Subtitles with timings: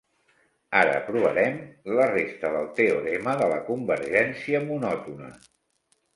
[0.77, 1.59] Ara provarem
[1.99, 5.33] la resta del teorema de la convergència monòtona.